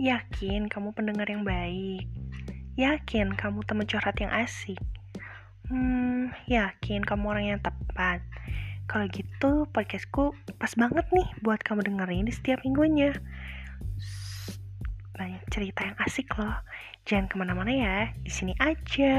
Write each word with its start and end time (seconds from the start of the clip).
Yakin 0.00 0.72
kamu 0.72 0.96
pendengar 0.96 1.28
yang 1.28 1.44
baik? 1.44 2.08
Yakin 2.80 3.36
kamu 3.36 3.60
teman 3.68 3.84
curhat 3.84 4.16
yang 4.16 4.32
asik? 4.32 4.80
Hmm, 5.68 6.32
yakin 6.48 7.04
kamu 7.04 7.24
orang 7.28 7.46
yang 7.52 7.60
tepat? 7.60 8.24
Kalau 8.88 9.04
gitu, 9.12 9.68
podcastku 9.68 10.32
pas 10.56 10.72
banget 10.80 11.04
nih 11.12 11.28
buat 11.44 11.60
kamu 11.60 11.84
dengerin 11.84 12.24
di 12.24 12.32
setiap 12.32 12.64
minggunya. 12.64 13.12
Banyak 15.12 15.44
cerita 15.52 15.84
yang 15.84 15.96
asik 16.00 16.32
loh. 16.40 16.56
Jangan 17.04 17.28
ke 17.28 17.34
mana-mana 17.36 17.72
ya, 17.72 17.96
di 18.24 18.32
sini 18.32 18.56
aja. 18.64 19.12